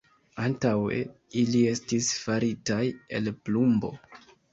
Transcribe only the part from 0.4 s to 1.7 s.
Antaŭe ili